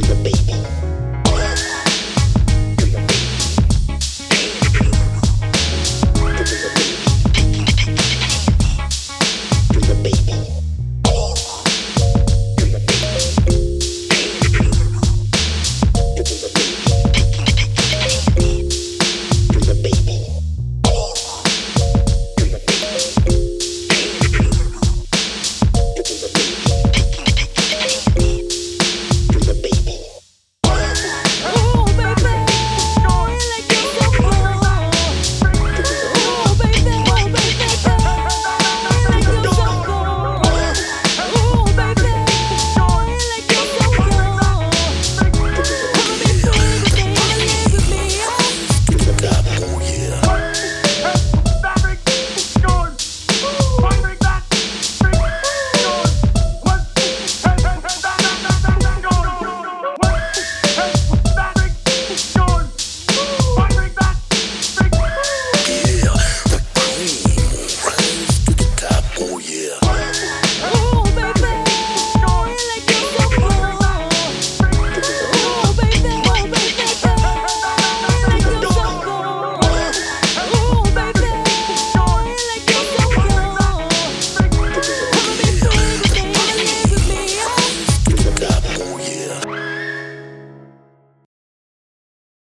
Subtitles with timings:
[0.00, 0.47] the beat.